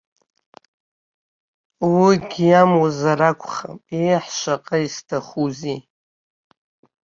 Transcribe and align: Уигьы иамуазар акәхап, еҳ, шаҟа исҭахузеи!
Уигьы 1.95 2.43
иамуазар 2.49 3.19
акәхап, 3.29 3.81
еҳ, 4.07 4.25
шаҟа 4.37 4.77
исҭахузеи! 4.85 5.79